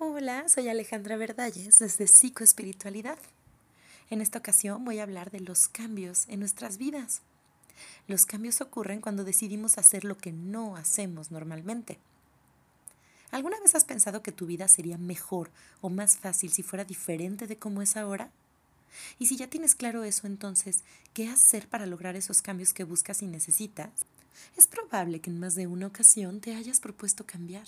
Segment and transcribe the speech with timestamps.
[0.00, 3.18] Hola, soy Alejandra Verdalles desde Psicoespiritualidad.
[4.10, 7.20] En esta ocasión voy a hablar de los cambios en nuestras vidas.
[8.06, 11.98] Los cambios ocurren cuando decidimos hacer lo que no hacemos normalmente.
[13.32, 15.50] ¿Alguna vez has pensado que tu vida sería mejor
[15.80, 18.30] o más fácil si fuera diferente de cómo es ahora?
[19.18, 23.20] Y si ya tienes claro eso, entonces, ¿qué hacer para lograr esos cambios que buscas
[23.22, 23.90] y necesitas?
[24.56, 27.66] Es probable que en más de una ocasión te hayas propuesto cambiar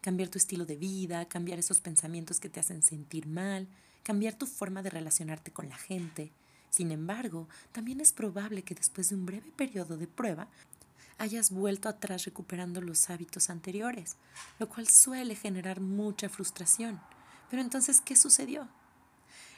[0.00, 3.68] cambiar tu estilo de vida, cambiar esos pensamientos que te hacen sentir mal,
[4.02, 6.32] cambiar tu forma de relacionarte con la gente.
[6.70, 10.48] Sin embargo, también es probable que después de un breve periodo de prueba
[11.18, 14.16] hayas vuelto atrás recuperando los hábitos anteriores,
[14.58, 17.00] lo cual suele generar mucha frustración.
[17.50, 18.68] Pero entonces, ¿qué sucedió?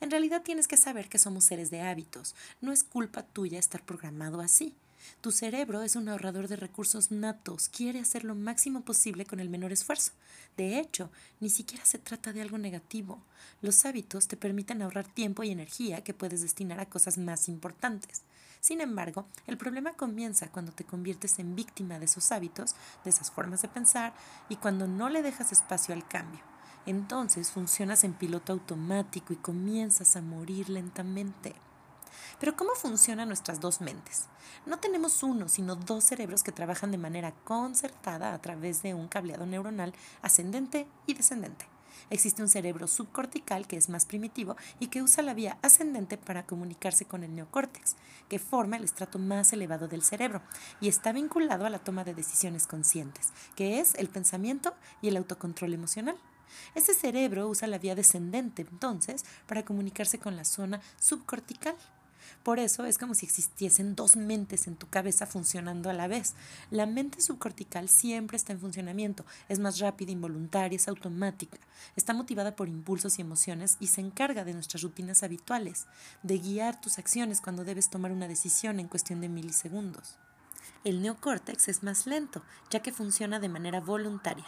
[0.00, 2.36] En realidad tienes que saber que somos seres de hábitos.
[2.60, 4.76] No es culpa tuya estar programado así.
[5.20, 9.48] Tu cerebro es un ahorrador de recursos natos, quiere hacer lo máximo posible con el
[9.48, 10.12] menor esfuerzo.
[10.56, 13.22] De hecho, ni siquiera se trata de algo negativo.
[13.62, 18.22] Los hábitos te permiten ahorrar tiempo y energía que puedes destinar a cosas más importantes.
[18.60, 23.30] Sin embargo, el problema comienza cuando te conviertes en víctima de esos hábitos, de esas
[23.30, 24.14] formas de pensar,
[24.48, 26.40] y cuando no le dejas espacio al cambio.
[26.86, 31.54] Entonces funcionas en piloto automático y comienzas a morir lentamente.
[32.40, 34.26] Pero ¿cómo funcionan nuestras dos mentes?
[34.66, 39.08] No tenemos uno, sino dos cerebros que trabajan de manera concertada a través de un
[39.08, 41.66] cableado neuronal ascendente y descendente.
[42.10, 46.46] Existe un cerebro subcortical que es más primitivo y que usa la vía ascendente para
[46.46, 47.96] comunicarse con el neocórtex,
[48.28, 50.42] que forma el estrato más elevado del cerebro
[50.80, 55.16] y está vinculado a la toma de decisiones conscientes, que es el pensamiento y el
[55.16, 56.16] autocontrol emocional.
[56.74, 61.76] Ese cerebro usa la vía descendente entonces para comunicarse con la zona subcortical
[62.42, 66.34] por eso es como si existiesen dos mentes en tu cabeza funcionando a la vez.
[66.70, 71.58] La mente subcortical siempre está en funcionamiento, es más rápida, involuntaria, es automática,
[71.96, 75.86] está motivada por impulsos y emociones y se encarga de nuestras rutinas habituales,
[76.22, 80.16] de guiar tus acciones cuando debes tomar una decisión en cuestión de milisegundos.
[80.84, 84.46] El neocórtex es más lento, ya que funciona de manera voluntaria.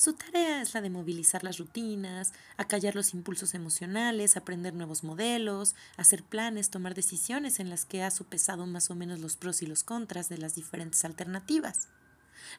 [0.00, 5.74] Su tarea es la de movilizar las rutinas, acallar los impulsos emocionales, aprender nuevos modelos,
[5.98, 9.66] hacer planes, tomar decisiones en las que ha sopesado más o menos los pros y
[9.66, 11.88] los contras de las diferentes alternativas.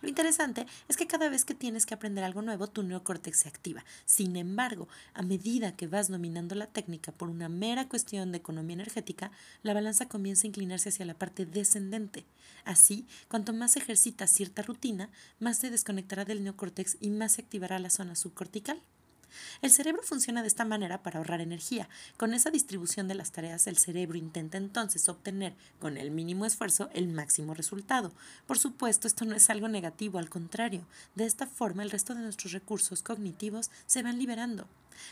[0.01, 3.49] Lo interesante es que cada vez que tienes que aprender algo nuevo, tu neocórtex se
[3.49, 3.83] activa.
[4.05, 8.75] Sin embargo, a medida que vas dominando la técnica por una mera cuestión de economía
[8.75, 9.31] energética,
[9.63, 12.25] la balanza comienza a inclinarse hacia la parte descendente.
[12.65, 15.09] Así, cuanto más ejercitas cierta rutina,
[15.39, 18.81] más se desconectará del neocórtex y más se activará la zona subcortical.
[19.61, 21.89] El cerebro funciona de esta manera para ahorrar energía.
[22.17, 26.89] Con esa distribución de las tareas, el cerebro intenta entonces obtener, con el mínimo esfuerzo,
[26.93, 28.11] el máximo resultado.
[28.47, 30.85] Por supuesto, esto no es algo negativo, al contrario.
[31.15, 34.67] De esta forma, el resto de nuestros recursos cognitivos se van liberando.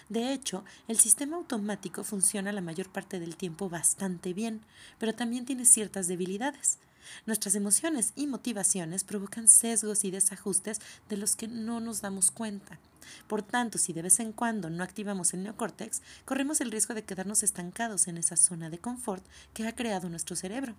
[0.10, 4.62] De hecho, el sistema automático funciona la mayor parte del tiempo bastante bien,
[5.00, 6.78] pero también tiene ciertas debilidades.
[7.26, 12.80] Nuestras emociones y motivaciones provocan sesgos y desajustes de los que no nos damos cuenta.
[13.28, 17.04] Por tanto, si de vez en cuando no activamos el neocórtex, corremos el riesgo de
[17.04, 20.76] quedarnos estancados en esa zona de confort que ha creado nuestro cerebro.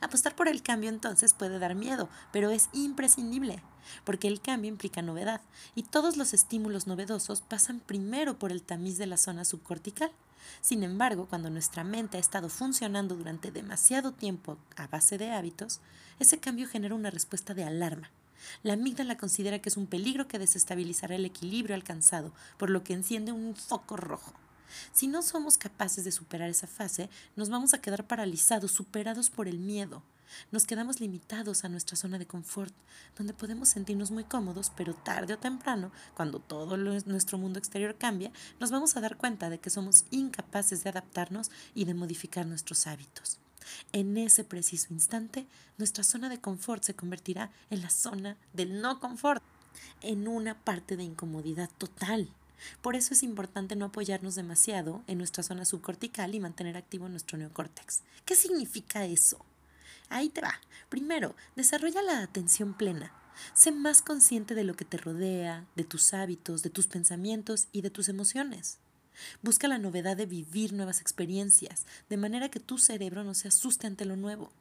[0.00, 3.62] Apostar por el cambio entonces puede dar miedo, pero es imprescindible,
[4.04, 5.40] porque el cambio implica novedad,
[5.74, 10.10] y todos los estímulos novedosos pasan primero por el tamiz de la zona subcortical.
[10.60, 15.80] Sin embargo, cuando nuestra mente ha estado funcionando durante demasiado tiempo a base de hábitos,
[16.18, 18.10] ese cambio genera una respuesta de alarma.
[18.62, 22.94] La amígdala considera que es un peligro que desestabilizará el equilibrio alcanzado, por lo que
[22.94, 24.32] enciende un foco rojo.
[24.92, 29.48] Si no somos capaces de superar esa fase, nos vamos a quedar paralizados, superados por
[29.48, 30.02] el miedo.
[30.52, 32.72] Nos quedamos limitados a nuestra zona de confort,
[33.16, 38.30] donde podemos sentirnos muy cómodos, pero tarde o temprano, cuando todo nuestro mundo exterior cambia,
[38.60, 42.86] nos vamos a dar cuenta de que somos incapaces de adaptarnos y de modificar nuestros
[42.86, 43.38] hábitos.
[43.92, 45.46] En ese preciso instante,
[45.78, 49.42] nuestra zona de confort se convertirá en la zona del no confort,
[50.00, 52.28] en una parte de incomodidad total.
[52.82, 57.38] Por eso es importante no apoyarnos demasiado en nuestra zona subcortical y mantener activo nuestro
[57.38, 58.02] neocórtex.
[58.24, 59.44] ¿Qué significa eso?
[60.08, 60.60] Ahí te va.
[60.88, 63.12] Primero, desarrolla la atención plena.
[63.54, 67.80] Sé más consciente de lo que te rodea, de tus hábitos, de tus pensamientos y
[67.80, 68.78] de tus emociones.
[69.42, 73.86] Busca la novedad de vivir nuevas experiencias, de manera que tu cerebro no se asuste
[73.86, 74.52] ante lo nuevo.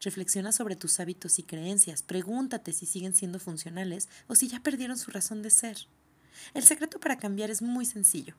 [0.00, 4.98] Reflexiona sobre tus hábitos y creencias, pregúntate si siguen siendo funcionales o si ya perdieron
[4.98, 5.76] su razón de ser.
[6.54, 8.34] El secreto para cambiar es muy sencillo.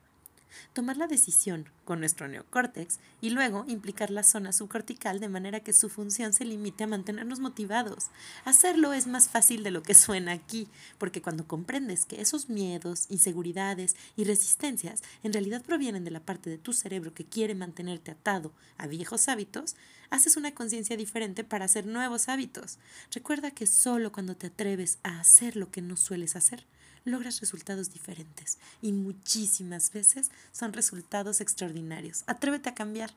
[0.72, 5.72] Tomar la decisión con nuestro neocórtex y luego implicar la zona subcortical de manera que
[5.72, 8.06] su función se limite a mantenernos motivados.
[8.44, 10.68] Hacerlo es más fácil de lo que suena aquí,
[10.98, 16.50] porque cuando comprendes que esos miedos, inseguridades y resistencias en realidad provienen de la parte
[16.50, 19.76] de tu cerebro que quiere mantenerte atado a viejos hábitos,
[20.10, 22.78] haces una conciencia diferente para hacer nuevos hábitos.
[23.10, 26.64] Recuerda que solo cuando te atreves a hacer lo que no sueles hacer,
[27.04, 32.24] logras resultados diferentes y muchísimas veces son resultados extraordinarios.
[32.26, 33.10] Atrévete a cambiar.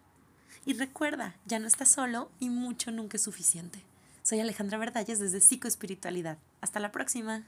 [0.66, 3.80] Y recuerda, ya no estás solo y mucho nunca es suficiente.
[4.24, 6.38] Soy Alejandra Verdalles desde Psicoespiritualidad.
[6.60, 7.45] Hasta la próxima.